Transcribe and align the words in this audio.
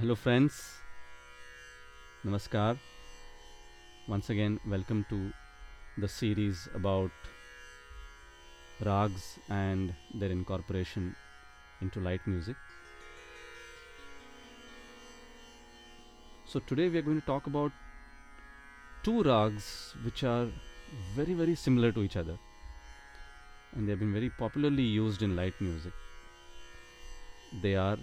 Hello, 0.00 0.14
friends. 0.14 0.56
Namaskar. 2.24 2.78
Once 4.06 4.30
again, 4.30 4.60
welcome 4.64 5.04
to 5.08 5.32
the 5.96 6.06
series 6.06 6.68
about 6.72 7.10
rags 8.88 9.24
and 9.48 9.92
their 10.14 10.30
incorporation 10.30 11.16
into 11.80 11.98
light 11.98 12.20
music. 12.28 12.54
So, 16.46 16.60
today 16.60 16.88
we 16.88 16.98
are 16.98 17.02
going 17.10 17.20
to 17.20 17.26
talk 17.26 17.48
about 17.48 17.72
two 19.02 19.24
rags 19.24 19.96
which 20.04 20.22
are 20.22 20.46
very, 21.16 21.34
very 21.34 21.56
similar 21.56 21.90
to 21.90 22.04
each 22.04 22.16
other 22.16 22.38
and 23.74 23.84
they 23.84 23.90
have 23.90 23.98
been 23.98 24.12
very 24.12 24.30
popularly 24.30 24.90
used 25.02 25.22
in 25.22 25.34
light 25.34 25.60
music. 25.60 25.92
They 27.62 27.74
are 27.74 27.98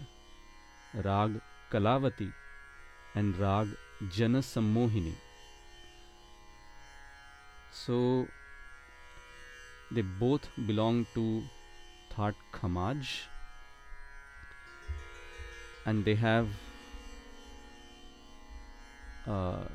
Rag 0.93 1.41
Kalavati 1.75 2.31
and 3.15 3.37
Rag 3.37 3.67
Janasammohini. 4.17 5.13
So 7.71 8.27
they 9.91 10.01
both 10.01 10.47
belong 10.67 11.05
to 11.15 11.43
Thaat 12.13 12.35
Khamaj 12.53 13.23
and 15.85 16.05
they 16.05 16.15
have 16.15 16.47
uh, 19.27 19.65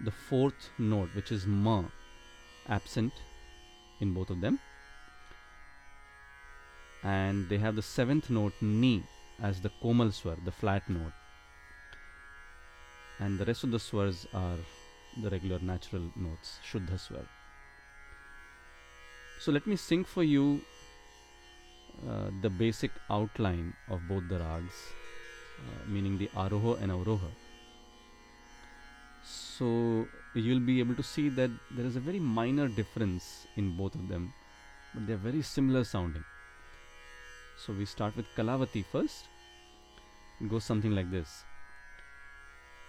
the 0.00 0.10
fourth 0.10 0.70
note, 0.78 1.10
which 1.14 1.30
is 1.30 1.46
Ma, 1.46 1.84
absent 2.68 3.12
in 4.00 4.12
both 4.12 4.30
of 4.30 4.40
them, 4.40 4.58
and 7.04 7.48
they 7.48 7.58
have 7.58 7.76
the 7.76 7.82
seventh 7.82 8.30
note 8.30 8.54
Ni 8.60 9.04
as 9.40 9.60
the 9.60 9.70
Komal 9.80 10.10
Swar, 10.10 10.36
the 10.44 10.50
flat 10.50 10.90
note, 10.90 11.12
and 13.18 13.38
the 13.38 13.44
rest 13.44 13.64
of 13.64 13.70
the 13.70 13.78
swars 13.78 14.26
are 14.34 14.58
the 15.22 15.30
regular 15.30 15.58
natural 15.60 16.02
notes, 16.16 16.58
Shuddha 16.70 16.98
Swar. 16.98 17.26
So 19.40 19.52
let 19.52 19.66
me 19.66 19.76
sing 19.76 20.04
for 20.04 20.22
you 20.22 20.60
uh, 22.08 22.30
the 22.42 22.50
basic 22.50 22.90
outline 23.08 23.72
of 23.88 24.06
both 24.08 24.28
the 24.28 24.38
rags, 24.38 24.74
uh, 25.58 25.90
meaning 25.90 26.18
the 26.18 26.28
Aroha 26.36 26.80
and 26.82 26.92
Avroha. 26.92 27.30
So 29.24 30.06
you'll 30.34 30.60
be 30.60 30.80
able 30.80 30.94
to 30.94 31.02
see 31.02 31.30
that 31.30 31.50
there 31.70 31.86
is 31.86 31.96
a 31.96 32.00
very 32.00 32.20
minor 32.20 32.68
difference 32.68 33.46
in 33.56 33.76
both 33.76 33.94
of 33.94 34.08
them, 34.08 34.34
but 34.94 35.06
they're 35.06 35.16
very 35.16 35.40
similar 35.40 35.84
sounding. 35.84 36.24
So 37.56 37.72
we 37.72 37.86
start 37.86 38.14
with 38.16 38.26
Kalavati 38.36 38.84
first. 38.84 39.28
It 40.42 40.50
goes 40.50 40.64
something 40.64 40.94
like 40.94 41.10
this. 41.10 41.45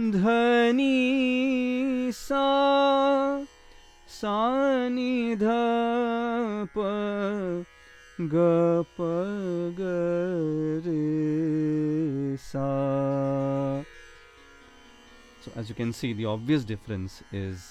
धनी 0.00 0.92
सा 2.12 2.46
सा 4.08 4.88
नि 4.92 5.36
ध 5.40 5.44
प 6.74 6.84
ग 8.20 8.42
प 8.96 9.06
ग 9.78 9.86
re 10.86 12.36
sa 12.36 12.66
so 15.40 15.50
as 15.56 15.70
you 15.70 15.74
can 15.74 15.94
see 15.94 16.12
the 16.12 16.26
obvious 16.26 16.62
difference 16.66 17.22
is 17.32 17.64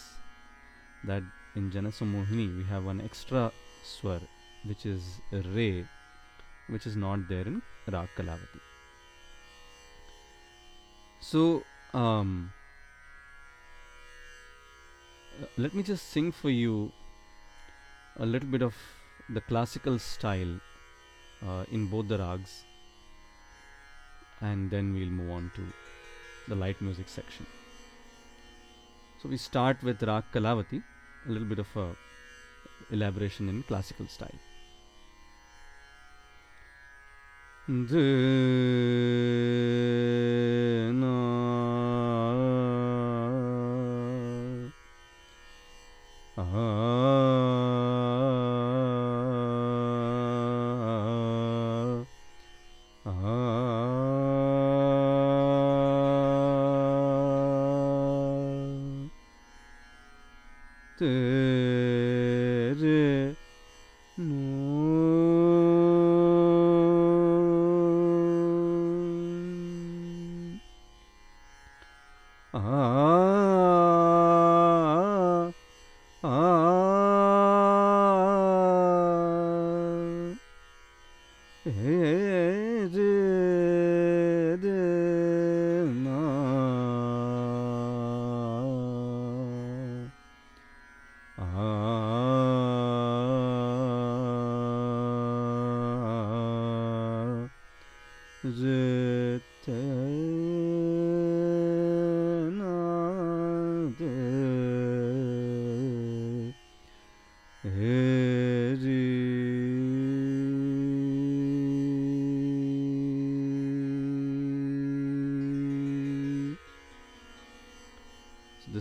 that 1.04 1.22
in 1.56 1.70
Janasamohini 1.70 2.58
we 2.58 2.64
have 2.64 2.86
one 2.86 3.02
extra 3.02 3.52
swar 3.84 4.20
which 4.64 4.88
is 4.88 5.22
re 5.32 5.86
which 6.70 6.88
is 6.88 6.96
not 6.96 7.30
there 7.30 7.46
in 7.46 7.62
Rag 7.86 8.10
Kalavati 8.18 8.66
so 11.20 11.64
um, 11.96 12.52
let 15.58 15.74
me 15.74 15.84
just 15.84 16.12
sing 16.12 16.32
for 16.32 16.50
you 16.50 16.92
a 18.18 18.26
little 18.26 18.50
bit 18.50 18.62
of 18.62 18.76
the 19.30 19.42
classical 19.42 19.98
style 19.98 20.60
uh, 21.48 21.64
in 21.72 21.88
both 21.88 22.08
the 22.08 22.18
rags. 22.18 22.64
And 24.42 24.70
then 24.70 24.94
we'll 24.94 25.10
move 25.10 25.32
on 25.32 25.52
to 25.56 25.62
the 26.50 26.56
light 26.56 26.82
music 26.82 27.08
section. 27.08 27.46
So 29.22 29.30
we 29.30 29.38
start 29.38 29.82
with 29.82 30.04
rag 30.04 30.26
kalavati 30.34 30.84
a 31.28 31.32
little 31.32 31.48
bit 31.48 31.60
of 31.60 31.78
a 31.78 31.96
elaboration 32.92 33.50
in 33.50 33.64
classical 33.64 34.08
style 34.08 34.40
tere 46.36 46.75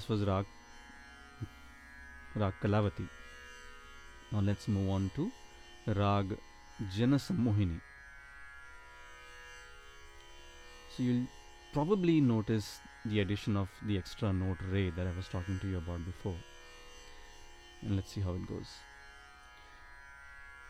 this 0.05 0.11
was 0.11 0.25
rag 0.29 0.47
rag 2.43 2.55
kalavati 2.63 3.07
now 4.33 4.41
let's 4.49 4.69
move 4.69 4.91
on 4.97 5.05
to 5.17 5.25
rag 6.01 6.37
janasammohini 6.97 7.79
so 10.97 11.03
you'll 11.03 11.27
probably 11.73 12.21
notice 12.21 12.81
the 13.05 13.21
addition 13.21 13.57
of 13.57 13.69
the 13.87 13.97
extra 13.99 14.33
note 14.33 14.59
re 14.71 14.91
that 14.91 15.07
I 15.07 15.13
was 15.17 15.27
talking 15.29 15.59
to 15.59 15.67
you 15.67 15.79
about 15.79 16.05
before. 16.05 16.37
And 17.83 17.97
let's 17.97 18.13
see 18.13 18.21
how 18.21 18.35
it 18.35 18.47
goes. 18.47 18.69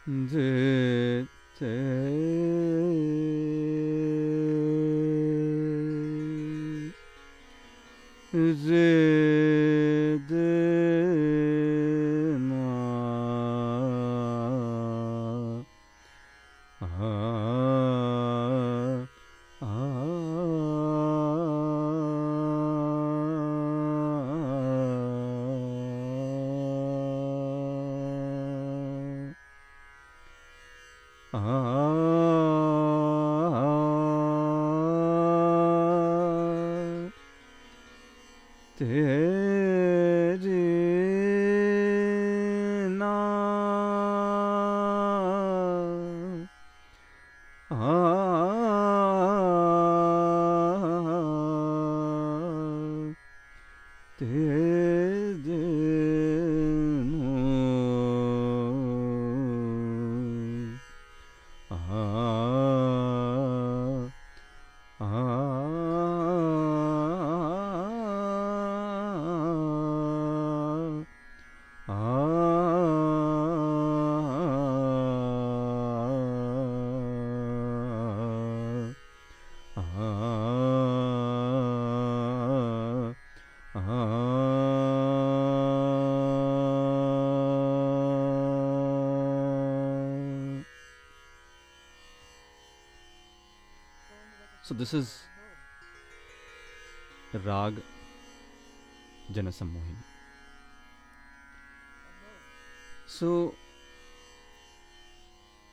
De, 0.06 1.26
te, 1.58 1.74
zedema 8.34 8.74
ah, 16.80 16.86
ah, 19.62 20.18
ah. 31.32 31.63
对 38.76 39.23
So 94.66 94.72
this 94.72 94.94
is 94.94 95.24
Rag 97.34 97.82
Janasammohini. 99.30 100.04
So 103.06 103.54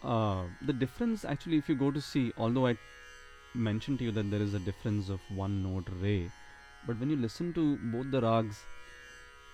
uh, 0.03 0.43
the 0.65 0.73
difference 0.73 1.23
actually 1.23 1.57
if 1.57 1.69
you 1.69 1.75
go 1.75 1.89
to 1.89 2.01
see 2.01 2.33
although 2.37 2.67
I 2.67 2.75
mentioned 3.55 3.99
to 3.99 4.03
you 4.05 4.11
that 4.11 4.29
there 4.29 4.41
is 4.41 4.53
a 4.55 4.59
difference 4.59 5.07
of 5.07 5.21
one 5.37 5.63
note 5.63 5.87
re 6.01 6.29
but 6.85 6.99
when 6.99 7.09
you 7.09 7.15
listen 7.15 7.53
to 7.53 7.77
both 7.95 8.11
the 8.11 8.21
rags 8.21 8.61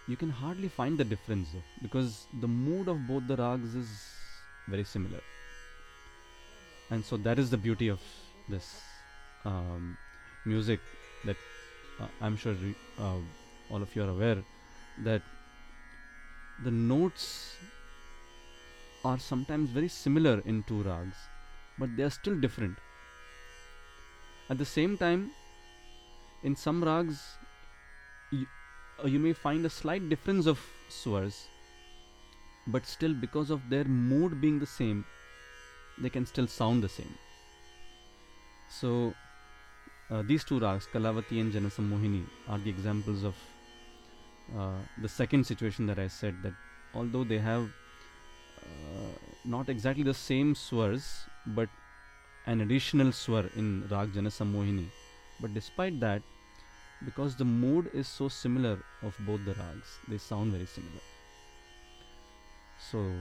you 0.07 0.15
can 0.15 0.31
hardly 0.31 0.67
find 0.67 0.97
the 0.97 1.03
difference 1.03 1.49
though 1.53 1.63
because 1.83 2.25
the 2.41 2.47
mood 2.47 2.87
of 2.87 3.07
both 3.07 3.27
the 3.27 3.35
rags 3.35 3.75
is 3.75 3.87
very 4.67 4.83
similar 4.83 5.21
and 6.89 7.05
so 7.05 7.17
that 7.17 7.37
is 7.37 7.51
the 7.51 7.57
beauty 7.57 7.87
of 7.87 7.99
this 8.49 8.96
um, 9.47 9.97
music 10.45 10.81
that 11.23 11.37
uh, 11.99 12.07
I'm 12.21 12.35
sure 12.35 12.53
re- 12.53 12.75
uh, 12.97 13.19
all 13.69 13.81
of 13.81 13.95
you 13.95 14.03
are 14.03 14.09
aware 14.09 14.43
that 14.97 15.21
the 16.59 16.71
notes 16.71 17.59
are 19.03 19.17
sometimes 19.17 19.71
very 19.71 19.87
similar 19.87 20.39
in 20.39 20.63
two 20.63 20.83
rags, 20.83 21.29
but 21.77 21.95
they 21.95 22.03
are 22.03 22.09
still 22.09 22.35
different. 22.35 22.79
At 24.49 24.57
the 24.57 24.65
same 24.65 24.97
time, 24.97 25.31
in 26.43 26.55
some 26.55 26.83
rags, 26.83 27.37
uh, 28.33 29.07
you 29.07 29.19
may 29.19 29.33
find 29.33 29.65
a 29.65 29.69
slight 29.69 30.09
difference 30.09 30.45
of 30.47 30.59
swars, 30.87 31.49
but 32.67 32.85
still, 32.85 33.13
because 33.13 33.49
of 33.49 33.69
their 33.69 33.85
mood 33.85 34.41
being 34.41 34.59
the 34.59 34.65
same, 34.65 35.05
they 35.97 36.09
can 36.09 36.25
still 36.25 36.47
sound 36.47 36.83
the 36.83 36.89
same. 36.89 37.17
So, 38.67 39.15
uh, 40.09 40.23
these 40.25 40.43
two 40.43 40.59
rags, 40.59 40.87
Kalavati 40.93 41.41
and 41.41 41.51
Janasammohini, 41.53 42.23
are 42.47 42.57
the 42.57 42.69
examples 42.69 43.23
of 43.23 43.35
uh, 44.57 44.79
the 45.01 45.09
second 45.09 45.45
situation 45.45 45.85
that 45.87 45.99
I 45.99 46.07
said 46.07 46.35
that 46.43 46.53
although 46.93 47.23
they 47.23 47.37
have 47.39 47.69
uh, 48.61 49.17
not 49.45 49.69
exactly 49.69 50.03
the 50.03 50.13
same 50.13 50.55
swars, 50.55 51.25
but 51.47 51.69
an 52.45 52.61
additional 52.61 53.11
swar 53.11 53.45
in 53.55 53.85
Rag 53.89 54.13
Janasammohini, 54.13 54.85
but 55.41 55.53
despite 55.53 55.99
that, 55.99 56.21
because 57.05 57.35
the 57.35 57.45
mood 57.45 57.89
is 57.93 58.07
so 58.07 58.27
similar 58.27 58.77
of 59.03 59.15
both 59.19 59.43
the 59.45 59.53
rags, 59.53 59.99
they 60.07 60.17
sound 60.17 60.51
very 60.51 60.65
similar. 60.65 61.01
So, 62.91 63.11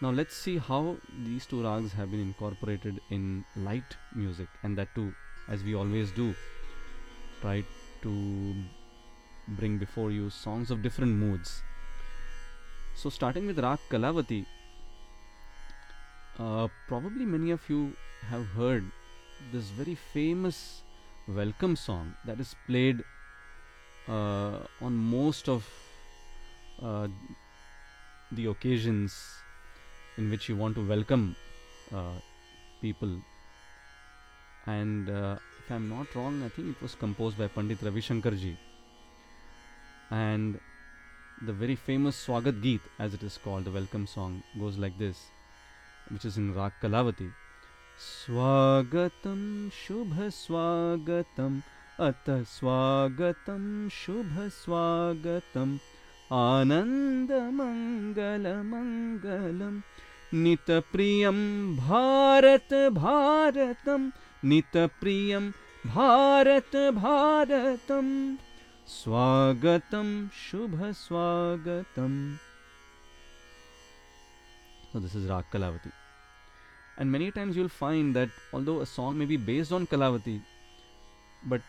now 0.00 0.10
let's 0.10 0.36
see 0.36 0.58
how 0.58 0.96
these 1.24 1.46
two 1.46 1.62
rags 1.62 1.92
have 1.92 2.10
been 2.10 2.20
incorporated 2.20 3.00
in 3.10 3.44
light 3.56 3.96
music, 4.14 4.48
and 4.62 4.76
that 4.78 4.94
too, 4.94 5.12
as 5.48 5.62
we 5.62 5.74
always 5.74 6.10
do, 6.10 6.34
try 7.40 7.64
to 8.02 8.54
bring 9.48 9.78
before 9.78 10.10
you 10.10 10.28
songs 10.28 10.70
of 10.70 10.82
different 10.82 11.12
moods. 11.12 11.62
So, 12.94 13.10
starting 13.10 13.46
with 13.46 13.58
Rag 13.58 13.78
Kalavati, 13.90 14.44
uh, 16.38 16.68
probably 16.88 17.24
many 17.24 17.50
of 17.50 17.68
you 17.68 17.92
have 18.28 18.46
heard 18.48 18.84
this 19.52 19.64
very 19.64 19.94
famous 19.94 20.82
welcome 21.26 21.76
song 21.76 22.14
that 22.24 22.40
is 22.40 22.54
played 22.66 23.02
uh, 24.08 24.58
on 24.80 24.94
most 24.94 25.48
of 25.48 25.66
uh, 26.82 27.08
the 28.32 28.46
occasions 28.46 29.42
in 30.18 30.30
which 30.30 30.48
you 30.48 30.56
want 30.56 30.74
to 30.76 30.86
welcome 30.86 31.36
uh, 31.94 32.18
people. 32.80 33.10
And 34.66 35.08
uh, 35.08 35.36
if 35.58 35.70
I'm 35.70 35.88
not 35.88 36.14
wrong, 36.14 36.42
I 36.44 36.48
think 36.48 36.76
it 36.76 36.82
was 36.82 36.94
composed 36.94 37.38
by 37.38 37.48
Pandit 37.48 37.78
Ravi 37.82 38.00
Shankar 38.00 38.32
ji. 38.32 38.56
And 40.10 40.58
the 41.42 41.52
very 41.52 41.76
famous 41.76 42.26
Swagat 42.26 42.62
Geet, 42.62 42.80
as 42.98 43.14
it 43.14 43.22
is 43.22 43.38
called, 43.38 43.64
the 43.64 43.70
welcome 43.70 44.06
song, 44.06 44.42
goes 44.58 44.78
like 44.78 44.98
this, 44.98 45.26
which 46.08 46.24
is 46.24 46.36
in 46.38 46.54
Rag 46.54 46.72
Kalavati. 46.82 47.30
Swagatam 47.98 49.70
Shubha 49.70 50.28
Swagatam 50.30 51.62
Ata 51.98 52.44
Swagatam 52.44 53.90
Shubha 53.90 54.50
Mangalam 60.36 60.58
Nitapriyam 60.58 61.76
Bharat 61.76 62.68
Bharatam 62.94 64.12
Nitapriyam 64.44 65.54
Bharat 65.86 66.72
Bharatam 66.72 68.38
Swagatam 68.86 70.30
So 74.92 75.00
this 75.00 75.14
is 75.14 75.28
Rag 75.28 75.44
Kalavati. 75.52 75.92
And 76.98 77.12
many 77.12 77.30
times 77.30 77.56
you'll 77.56 77.68
find 77.68 78.16
that 78.16 78.30
although 78.52 78.80
a 78.80 78.86
song 78.86 79.18
may 79.18 79.26
be 79.26 79.36
based 79.36 79.72
on 79.72 79.86
Kalavati, 79.86 80.40
but 81.44 81.60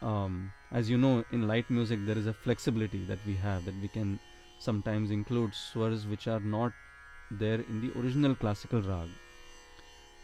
um, 0.00 0.50
as 0.70 0.88
you 0.88 0.96
know, 0.96 1.24
in 1.30 1.46
light 1.46 1.68
music 1.68 1.98
there 2.06 2.16
is 2.16 2.26
a 2.26 2.32
flexibility 2.32 3.04
that 3.04 3.18
we 3.26 3.34
have 3.34 3.64
that 3.66 3.74
we 3.80 3.88
can 3.88 4.18
sometimes 4.58 5.10
include 5.10 5.52
swars 5.54 6.06
which 6.06 6.26
are 6.26 6.40
not 6.40 6.72
there 7.38 7.60
in 7.60 7.80
the 7.80 7.98
original 7.98 8.34
classical 8.34 8.82
rag. 8.82 9.08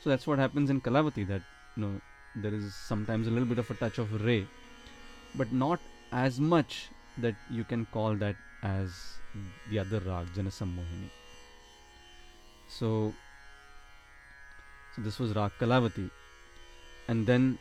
So 0.02 0.10
that's 0.10 0.26
what 0.26 0.38
happens 0.38 0.70
in 0.70 0.80
Kalavati 0.80 1.26
that 1.28 1.42
you 1.76 1.82
know 1.82 2.00
there 2.36 2.54
is 2.54 2.74
sometimes 2.74 3.26
a 3.26 3.30
little 3.30 3.48
bit 3.48 3.58
of 3.58 3.70
a 3.70 3.74
touch 3.74 3.98
of 3.98 4.24
re, 4.24 4.46
but 5.34 5.52
not 5.52 5.80
as 6.12 6.40
much 6.40 6.88
that 7.18 7.34
you 7.50 7.64
can 7.64 7.86
call 7.86 8.14
that 8.14 8.36
as 8.62 8.90
the 9.70 9.78
other 9.78 10.00
rag 10.00 10.26
Janasammohini. 10.34 11.10
So 12.68 13.12
so 14.98 15.02
this 15.02 15.18
was 15.18 15.34
Rag 15.34 15.52
Kalavati. 15.60 16.10
And 17.06 17.26
then 17.26 17.58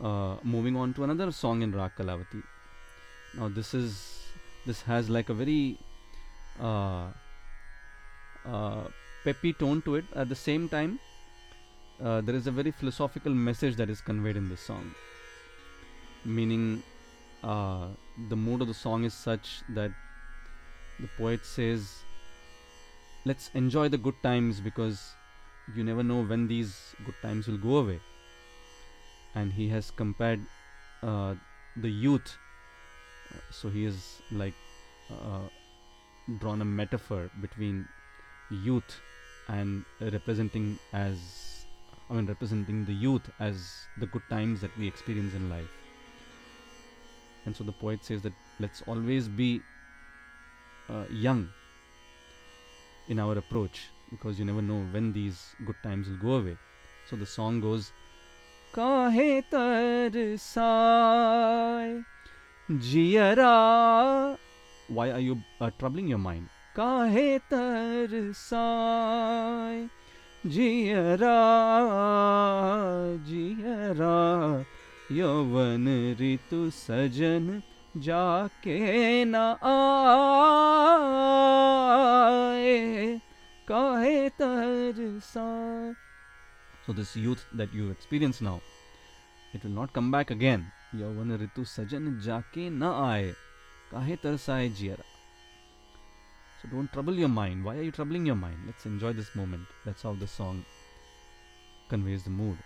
uh, 0.00 0.36
moving 0.42 0.76
on 0.76 0.94
to 0.94 1.04
another 1.04 1.32
song 1.32 1.62
in 1.62 1.72
Rag 1.72 1.92
Kalavati. 1.98 2.42
Now 3.34 3.48
this 3.48 3.74
is 3.74 4.22
this 4.64 4.82
has 4.82 5.10
like 5.10 5.28
a 5.28 5.34
very 5.34 5.78
uh, 6.60 7.08
peppy 9.24 9.52
tone 9.52 9.82
to 9.82 9.96
it. 9.96 10.04
At 10.14 10.28
the 10.28 10.34
same 10.34 10.68
time, 10.68 10.98
uh, 12.02 12.20
there 12.20 12.34
is 12.34 12.46
a 12.46 12.50
very 12.50 12.70
philosophical 12.70 13.32
message 13.32 13.76
that 13.76 13.90
is 13.90 14.00
conveyed 14.00 14.36
in 14.36 14.48
this 14.48 14.60
song. 14.60 14.94
Meaning, 16.24 16.82
uh, 17.42 17.88
the 18.28 18.36
mood 18.36 18.62
of 18.62 18.68
the 18.68 18.74
song 18.74 19.04
is 19.04 19.14
such 19.14 19.62
that 19.68 19.90
the 21.00 21.08
poet 21.16 21.44
says, 21.44 21.88
"Let's 23.24 23.50
enjoy 23.54 23.88
the 23.88 23.98
good 23.98 24.20
times 24.22 24.60
because 24.60 25.02
you 25.74 25.84
never 25.84 26.02
know 26.02 26.22
when 26.22 26.48
these 26.48 26.94
good 27.04 27.20
times 27.22 27.48
will 27.48 27.58
go 27.58 27.76
away." 27.78 28.00
And 29.34 29.52
he 29.52 29.68
has 29.68 29.90
compared 29.90 30.40
uh, 31.02 31.34
the 31.76 31.90
youth. 31.90 32.36
uh, 33.34 33.40
So 33.50 33.68
he 33.68 33.84
is 33.84 34.22
like 34.32 34.54
uh, 35.10 35.48
drawn 36.40 36.60
a 36.60 36.64
metaphor 36.64 37.30
between 37.40 37.86
youth 38.49 39.01
and 39.47 39.85
representing 39.99 40.79
as 40.93 41.65
I 42.09 42.13
mean 42.13 42.25
representing 42.25 42.85
the 42.85 42.93
youth 42.93 43.29
as 43.39 43.87
the 43.97 44.05
good 44.05 44.27
times 44.29 44.61
that 44.61 44.77
we 44.77 44.87
experience 44.87 45.33
in 45.33 45.49
life. 45.49 45.69
And 47.45 47.55
so 47.55 47.63
the 47.63 47.71
poet 47.71 48.03
says 48.03 48.21
that 48.21 48.33
let's 48.59 48.81
always 48.81 49.27
be 49.27 49.61
uh, 50.89 51.05
young 51.09 51.49
in 53.09 53.19
our 53.19 53.37
approach 53.37 53.89
because 54.11 54.39
you 54.39 54.45
never 54.45 54.61
know 54.61 54.79
when 54.91 55.11
these 55.11 55.55
good 55.65 55.81
times 55.83 56.07
will 56.07 56.17
go 56.17 56.35
away. 56.35 56.57
So 57.09 57.15
the 57.15 57.25
song 57.25 57.59
goes 57.61 57.91
काहे 58.75 59.41
तरसाए 59.53 60.63
जियरा 62.71 64.37
why 64.87 65.11
are 65.11 65.19
you 65.19 65.37
uh, 65.61 65.69
troubling 65.79 66.07
your 66.07 66.17
mind 66.17 66.49
काहे 66.80 67.38
तरसाए? 67.38 69.88
जियरा 70.46 71.38
जियरा 73.16 74.64
यौवन 75.12 76.16
ऋतु 76.20 76.70
सजन 76.70 77.62
जाके 77.96 79.24
न 79.24 79.36
आए। 79.36 79.60
काहे 83.68 84.28
तरसाए? 84.28 85.94
So 86.86 86.96
this 86.96 87.16
youth 87.16 87.56
that 87.56 87.56
you 87.56 87.90
experience 87.90 88.42
now, 88.42 88.60
it 89.56 89.66
will 89.66 89.76
not 89.78 89.86
come 89.86 90.12
back 90.12 90.30
again. 90.30 90.60
यौवन 90.94 91.42
ऋतु 91.42 91.64
सजन 91.64 92.20
जाके 92.20 92.70
न 92.70 92.82
आए। 92.82 93.34
काहे 93.92 94.16
तरसाए 94.16 94.68
जियरा 94.68 95.17
so 96.60 96.68
don't 96.68 96.92
trouble 96.92 97.14
your 97.14 97.28
mind. 97.28 97.64
Why 97.64 97.76
are 97.76 97.82
you 97.82 97.92
troubling 97.92 98.26
your 98.26 98.34
mind? 98.34 98.56
Let's 98.66 98.84
enjoy 98.84 99.12
this 99.12 99.34
moment. 99.34 99.66
That's 99.84 100.02
how 100.02 100.14
the 100.14 100.26
song 100.26 100.64
conveys 101.88 102.24
the 102.24 102.30
mood. 102.30 102.58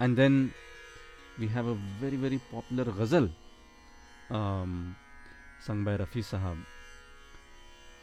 And 0.00 0.16
then 0.16 0.54
we 1.38 1.48
have 1.48 1.66
a 1.66 1.74
very 2.00 2.16
very 2.16 2.40
popular 2.50 2.84
ghazal 2.84 3.28
um, 4.30 4.96
sung 5.60 5.84
by 5.84 5.96
Rafi 5.96 6.24
Sahab. 6.30 6.56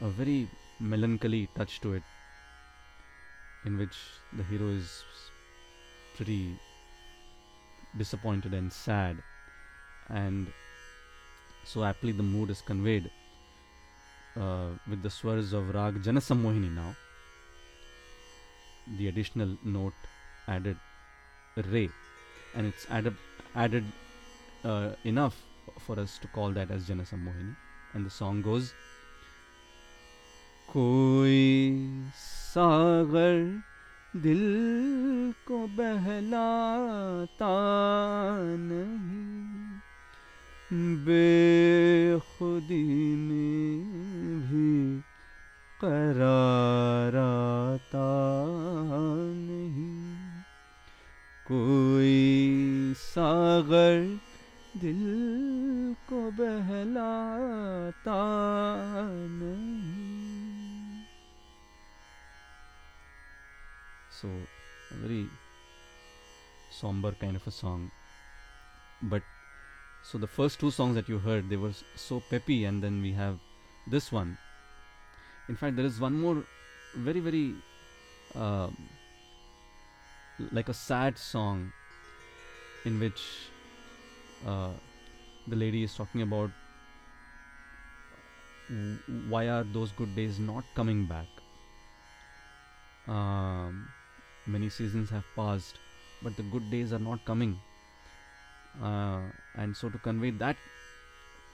A 0.00 0.08
very 0.08 0.48
melancholy 0.80 1.48
touch 1.56 1.80
to 1.80 1.94
it 1.94 2.02
in 3.64 3.78
which 3.78 3.96
the 4.32 4.44
hero 4.44 4.68
is 4.68 5.02
pretty 6.16 6.56
disappointed 7.96 8.54
and 8.54 8.72
sad. 8.72 9.16
And 10.08 10.52
so 11.64 11.82
aptly 11.82 12.12
the 12.12 12.22
mood 12.22 12.50
is 12.50 12.60
conveyed 12.60 13.10
uh, 14.36 14.68
with 14.88 15.02
the 15.02 15.10
swars 15.10 15.52
of 15.52 15.74
rag 15.74 16.02
janasamohini 16.02 16.70
now 16.74 16.94
the 18.98 19.08
additional 19.08 19.56
note 19.64 19.94
added 20.48 20.76
re 21.72 21.88
and 22.54 22.66
it's 22.66 22.86
added 22.90 23.16
added 23.54 23.84
uh, 24.64 24.90
enough 25.04 25.36
for 25.86 25.98
us 25.98 26.18
to 26.18 26.28
call 26.28 26.50
that 26.50 26.70
as 26.70 26.88
janasamohini 26.90 27.54
and 27.94 28.04
the 28.06 28.10
song 28.10 28.42
goes 28.42 28.72
कोई 30.72 31.42
सागर 32.18 33.36
दिल 34.24 34.42
को 35.46 35.58
बहलाता 35.76 37.54
नहीं 38.70 39.43
बेखुदी 40.76 43.16
ने 43.16 44.48
भी 44.48 45.02
कराता 45.80 48.44
नहीं। 49.34 50.42
कोई 51.46 52.94
सागर 52.94 54.20
दिल 54.76 55.96
को 56.08 56.30
बहलाता 56.30 58.26
नहीं। 59.26 61.04
So 64.10 64.46
very 64.96 65.28
sombre 66.80 67.10
kind 67.10 67.36
of 67.36 67.44
a 67.46 67.50
song 67.50 67.90
but 69.04 69.22
so 70.04 70.18
the 70.18 70.26
first 70.26 70.60
two 70.60 70.70
songs 70.70 70.94
that 70.94 71.08
you 71.08 71.18
heard 71.18 71.48
they 71.48 71.56
were 71.56 71.72
so 71.96 72.22
peppy 72.30 72.64
and 72.64 72.82
then 72.82 73.00
we 73.02 73.12
have 73.12 73.38
this 73.86 74.12
one. 74.12 74.36
In 75.48 75.56
fact 75.56 75.76
there 75.76 75.86
is 75.86 75.98
one 75.98 76.20
more 76.20 76.44
very 76.94 77.20
very 77.20 77.54
um, 78.34 78.76
like 80.52 80.68
a 80.68 80.74
sad 80.74 81.16
song 81.18 81.72
in 82.84 82.98
which 83.00 83.22
uh, 84.46 84.70
the 85.48 85.56
lady 85.56 85.82
is 85.82 85.94
talking 85.94 86.22
about 86.22 86.50
why 89.28 89.48
are 89.48 89.64
those 89.64 89.92
good 89.92 90.14
days 90.16 90.38
not 90.38 90.64
coming 90.74 91.06
back? 91.06 91.26
Um, 93.08 93.88
many 94.46 94.68
seasons 94.68 95.08
have 95.10 95.24
passed 95.34 95.78
but 96.22 96.36
the 96.36 96.42
good 96.42 96.70
days 96.70 96.92
are 96.92 96.98
not 96.98 97.24
coming. 97.24 97.58
Uh, 98.82 99.20
and 99.55 99.75
so 99.75 99.89
to 99.89 99.97
convey 100.09 100.31
that 100.43 100.57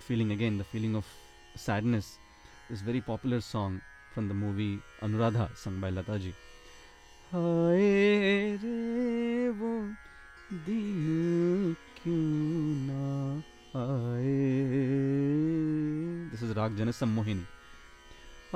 feeling 0.08 0.32
again 0.32 0.58
the 0.58 0.68
feeling 0.74 0.96
of 0.96 1.06
sadness 1.56 2.08
this 2.70 2.82
very 2.82 3.02
popular 3.02 3.40
song 3.42 3.80
from 4.14 4.28
the 4.28 4.38
movie 4.46 4.74
anuradha 5.08 5.48
sung 5.64 5.80
by 5.86 5.92
lataji 6.00 6.34
हाय 7.34 8.58
रे 8.64 9.50
वो 9.60 9.72
दिन 10.66 11.76
क्यों 12.02 12.76
ना 12.90 13.08
आए 13.82 14.36
this 16.32 16.44
is 16.44 16.52
राग 16.58 16.76
जनसम 16.78 17.10
मोहिनी 17.18 17.46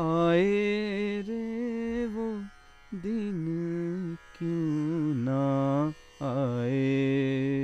आए 0.04 1.22
रे 1.30 2.06
वो 2.16 2.28
दिन 3.08 3.42
क्यों 4.38 5.13
ना 5.25 5.42
आए 6.30 7.62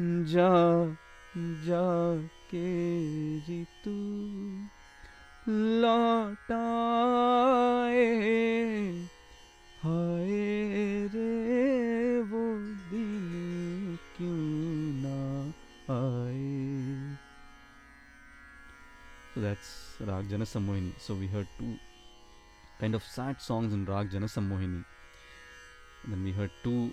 जा 0.00 0.50
जा 1.66 1.86
के 2.50 2.68
ऋतु 3.46 3.94
लौटाए 5.82 6.44
हाय 9.82 10.30
रे 11.14 12.20
वो 12.30 12.44
दिन 12.90 13.98
क्यों 14.16 14.38
ना 15.02 15.18
आए 15.94 17.18
So 19.34 19.40
that's 19.40 19.96
Rag 20.00 20.28
Janasamohini. 20.28 20.92
So 21.00 21.14
we 21.14 21.26
heard 21.26 21.46
two 21.58 21.74
kind 22.80 22.94
of 22.94 23.02
sad 23.02 23.40
songs 23.40 23.72
in 23.72 23.84
Rag 23.84 24.10
Janasamohini. 24.10 24.84
And 26.04 26.12
then 26.12 26.22
we 26.24 26.32
heard 26.32 26.50
two 26.62 26.92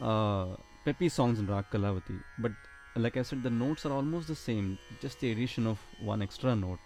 uh, 0.00 0.56
peppy 0.84 1.08
songs 1.08 1.38
in 1.38 1.46
Rag 1.46 1.64
Kalavati. 1.72 2.18
But 2.38 2.52
like 2.96 3.16
I 3.16 3.22
said, 3.22 3.42
the 3.42 3.50
notes 3.50 3.86
are 3.86 3.92
almost 3.92 4.28
the 4.28 4.34
same, 4.34 4.78
just 5.00 5.20
the 5.20 5.32
addition 5.32 5.66
of 5.66 5.78
one 6.00 6.22
extra 6.22 6.56
note. 6.56 6.78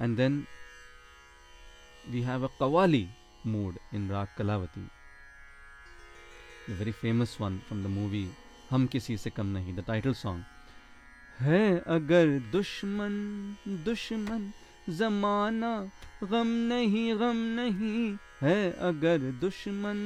And 0.00 0.16
then 0.16 0.46
we 2.12 2.22
have 2.22 2.42
a 2.42 2.48
Kawali 2.48 3.08
mood 3.44 3.78
in 3.92 4.08
Rag 4.08 4.28
Kalavati. 4.38 4.88
The 6.68 6.74
very 6.74 6.92
famous 6.92 7.38
one 7.38 7.62
from 7.68 7.82
the 7.82 7.88
movie 7.88 8.28
Hum 8.70 8.88
Kisi 8.88 9.18
Se 9.18 9.30
Kam 9.30 9.54
Nahi, 9.54 9.74
the 9.74 9.82
title 9.82 10.14
song. 10.14 10.44
है 11.40 11.78
अगर 11.94 12.26
दुश्मन 12.52 13.14
दुश्मन 13.84 14.52
जमाना 14.98 15.72
गम 16.30 16.46
नहीं 16.70 17.18
गम 17.20 17.36
नहीं 17.58 18.16
है 18.42 18.70
अगर 18.88 19.18
दुश्मन 19.40 19.98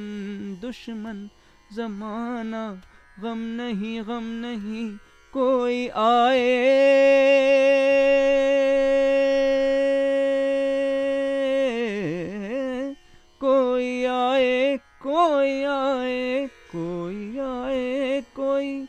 दुश्मन 0.61 1.29
जमाना 1.73 2.81
गम 3.19 3.37
नहीं 3.37 4.01
गम 4.07 4.23
नहीं 4.23 4.97
कोई 5.33 5.87
आए। 5.87 6.55
कोई 13.39 14.05
आए 14.05 14.77
कोई 14.77 15.63
आए 15.63 16.47
कोई 16.47 17.37
आए 17.37 18.21
कोई। 18.21 18.87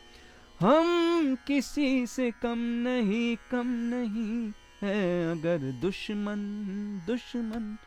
हम 0.59 1.35
किसी 1.47 2.07
से 2.07 2.31
कम 2.31 2.59
नहीं 2.59 3.37
कम 3.51 3.67
नहीं 3.67 4.51
है 4.81 5.31
अगर 5.31 5.57
दुश्मन 5.57 6.41
दुश्मन। 7.07 7.77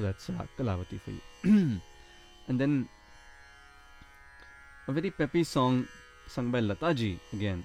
That's 0.00 0.30
uh, 0.30 1.78
and 2.50 2.60
then 2.60 2.88
a 4.88 4.92
very 4.92 5.10
peppy 5.18 5.42
song 5.44 5.86
sung 6.26 6.50
by 6.50 6.60
Lataji 6.60 7.18
again. 7.32 7.64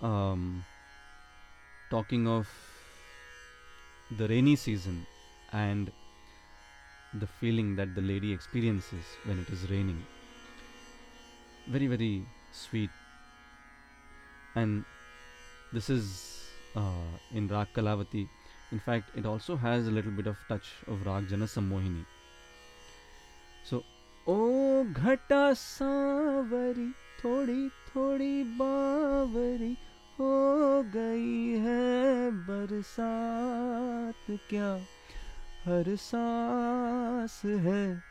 Um, 0.00 0.64
talking 1.90 2.28
of 2.28 2.48
the 4.16 4.28
rainy 4.28 4.54
season 4.54 5.04
and 5.52 5.90
the 7.12 7.26
feeling 7.26 7.74
that 7.74 7.96
the 7.96 8.00
lady 8.00 8.32
experiences 8.32 9.04
when 9.24 9.40
it 9.40 9.50
is 9.50 9.68
raining. 9.68 10.00
Very 11.66 11.88
very 11.88 12.24
sweet. 12.52 12.90
And 14.54 14.84
this 15.72 15.90
is 15.90 16.44
uh, 16.76 17.10
in 17.34 17.48
Rag 17.48 17.74
Kalavati. 17.74 18.28
In 18.70 18.78
fact 18.78 19.10
it 19.16 19.26
also 19.26 19.56
has 19.56 19.88
a 19.88 19.90
little 19.90 20.12
bit 20.12 20.28
of 20.28 20.36
touch 20.46 20.68
of 20.86 21.04
Rag 21.04 21.28
Jana 21.28 21.48
So 23.68 23.78
ओ 24.28 24.84
घटा 24.84 25.54
सावरी, 25.54 26.90
थोड़ी 26.90 27.68
थोड़ी 27.68 28.44
बावरी, 28.44 29.76
हो 30.20 30.82
गई 30.82 31.58
है 31.58 32.30
बरसात 32.30 34.40
क्या? 34.50 34.80
हर 35.64 35.96
सांस 35.96 37.42
है 37.44 38.02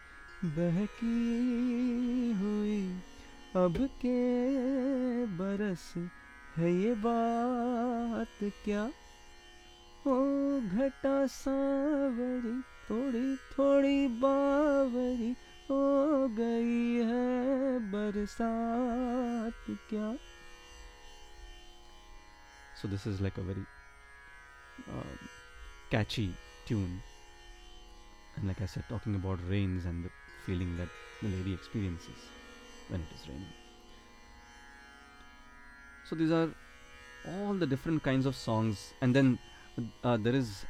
बहकी 0.45 2.37
हुई, 2.41 2.99
अब 3.63 3.77
के 3.77 5.25
बरस 5.25 5.93
है 6.57 6.73
ये 6.73 6.93
बात 6.93 8.53
क्या? 8.65 8.91
ओ 10.07 10.61
घटा 10.61 11.27
सावरी, 11.27 12.61
थोड़ी 12.61 13.35
थोड़ी 13.35 14.07
बावरी 14.07 15.35
गई 16.38 17.06
है 17.08 17.78
बरसात 17.92 19.70
क्या 19.90 20.12
so 22.82 22.88
this 22.88 23.06
is 23.06 23.20
like 23.20 23.36
a 23.38 23.42
very 23.42 23.64
um, 24.88 25.18
catchy 25.90 26.24
tune 26.66 26.94
and 28.36 28.48
like 28.48 28.60
i 28.60 28.66
said 28.66 28.82
talking 28.88 29.14
about 29.14 29.38
rains 29.48 29.84
and 29.84 30.04
the 30.04 30.10
feeling 30.46 30.72
that 30.76 30.88
the 31.22 31.28
lady 31.28 31.52
experiences 31.54 32.24
when 32.88 33.00
it 33.00 33.12
is 33.18 33.28
raining 33.28 33.52
so 36.08 36.16
these 36.16 36.32
are 36.32 36.48
all 37.24 37.54
the 37.54 37.66
different 37.66 38.02
kinds 38.02 38.26
of 38.26 38.34
songs 38.34 38.92
and 39.00 39.14
then 39.14 39.38
uh, 40.02 40.16
there 40.16 40.34
is 40.34 40.64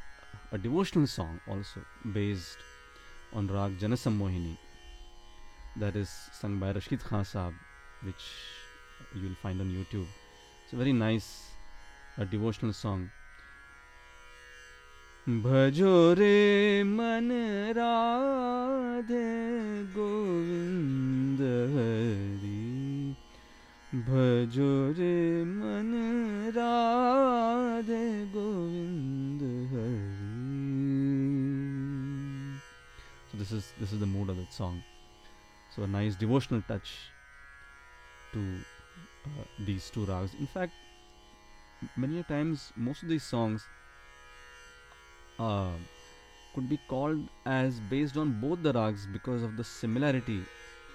a 0.51 0.57
devotional 0.57 1.07
song 1.07 1.39
also 1.47 1.81
based 2.19 2.59
on 3.33 3.47
rag 3.47 3.79
janasammohini 3.85 4.55
that 5.77 5.95
is 5.95 6.09
sung 6.31 6.59
by 6.59 6.71
Rashid 6.71 7.03
Khan 7.03 7.23
Saab, 7.23 7.53
which 8.03 8.23
you'll 9.15 9.35
find 9.41 9.59
on 9.59 9.67
YouTube. 9.67 10.07
It's 10.63 10.73
a 10.73 10.75
very 10.75 10.93
nice 10.93 11.49
a 12.17 12.25
devotional 12.25 12.73
song. 12.73 13.09
भजो 15.23 16.13
रे 16.19 16.83
मन 16.83 17.29
राधे 17.77 19.27
गोविंद 19.95 21.39
हरि 21.73 23.15
भजो 24.07 24.71
रे 24.97 25.15
मन 25.47 25.91
Radhe 26.57 28.03
Govind 28.35 29.41
Hari 29.71 30.13
so 33.31 33.37
this 33.37 33.51
is 33.53 33.71
this 33.79 33.93
is 33.93 33.99
the 34.01 34.05
mood 34.05 34.29
of 34.29 34.35
that 34.35 34.51
song 34.51 34.83
so 35.78 35.84
a 35.84 35.86
nice 35.86 36.16
devotional 36.16 36.62
touch 36.68 37.12
to 38.32 38.40
uh, 39.26 39.44
these 39.58 39.90
two 39.90 40.04
rags 40.06 40.34
in 40.40 40.46
fact 40.46 40.72
many 41.96 42.22
times 42.24 42.72
most 42.76 43.02
of 43.02 43.08
these 43.08 43.22
songs 43.22 43.66
uh, 45.38 45.70
could 46.54 46.68
be 46.68 46.78
called 46.88 47.20
as 47.46 47.78
based 47.80 48.16
on 48.16 48.32
both 48.40 48.62
the 48.62 48.72
rags 48.72 49.06
because 49.06 49.42
of 49.42 49.56
the 49.56 49.64
similarity 49.64 50.40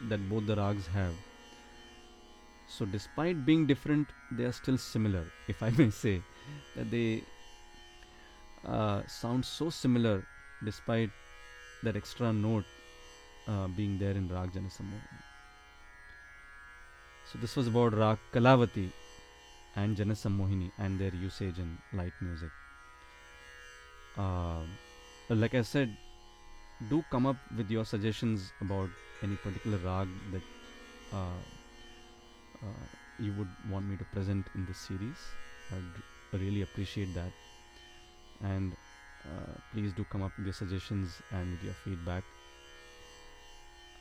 that 0.09 0.27
both 0.29 0.45
the 0.45 0.55
rags 0.55 0.87
have. 0.87 1.13
So 2.67 2.85
despite 2.85 3.45
being 3.45 3.65
different 3.65 4.09
they 4.31 4.43
are 4.43 4.51
still 4.51 4.77
similar 4.77 5.23
if 5.47 5.63
i 5.63 5.69
may 5.69 5.89
say. 5.89 6.21
That 6.75 6.91
they 6.91 7.21
uh, 8.67 9.03
sound 9.07 9.45
so 9.45 9.69
similar 9.69 10.23
despite 10.63 11.11
that 11.83 11.95
extra 11.95 12.33
note 12.33 12.65
uh, 13.47 13.67
being 13.67 13.97
there 13.97 14.11
in 14.11 14.27
Rag. 14.27 14.51
So 17.31 17.39
this 17.39 17.55
was 17.55 17.67
about 17.67 17.93
Rag 17.93 18.17
Kalavati 18.33 18.89
and 19.75 19.97
Janasammohini 19.97 20.71
and 20.77 20.99
their 20.99 21.13
usage 21.15 21.57
in 21.57 21.77
light 21.93 22.13
music. 22.21 22.49
Uh, 24.17 24.61
like 25.29 25.55
I 25.55 25.61
said, 25.63 25.89
do 26.89 27.03
come 27.09 27.25
up 27.25 27.37
with 27.57 27.71
your 27.71 27.85
suggestions 27.85 28.51
about 28.61 28.89
any 29.23 29.35
particular 29.37 29.77
rag 29.77 30.07
that 30.31 30.41
uh, 31.13 31.41
uh, 32.61 32.85
you 33.19 33.33
would 33.33 33.47
want 33.69 33.87
me 33.87 33.95
to 33.97 34.03
present 34.05 34.45
in 34.55 34.65
this 34.65 34.77
series. 34.77 35.17
I'd 35.71 36.39
really 36.39 36.61
appreciate 36.61 37.13
that. 37.15 37.31
And 38.43 38.73
uh, 39.25 39.53
please 39.71 39.93
do 39.93 40.05
come 40.09 40.21
up 40.21 40.31
with 40.37 40.45
your 40.45 40.53
suggestions 40.53 41.21
and 41.31 41.51
with 41.51 41.63
your 41.63 41.73
feedback. 41.85 42.23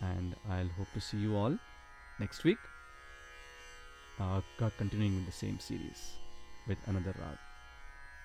And 0.02 0.34
I'll 0.50 0.68
hope 0.76 0.92
to 0.94 1.00
see 1.00 1.18
you 1.18 1.36
all 1.36 1.56
next 2.18 2.44
week, 2.44 2.58
uh, 4.18 4.40
continuing 4.76 5.16
with 5.16 5.26
the 5.26 5.32
same 5.32 5.60
series 5.60 6.14
with 6.66 6.78
another 6.86 7.14
rag. 7.18 7.38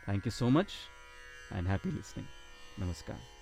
Thank 0.05 0.25
you 0.25 0.31
so 0.31 0.49
much 0.49 0.73
and 1.51 1.67
happy 1.67 1.91
listening. 1.91 2.27
Namaskar. 2.79 3.36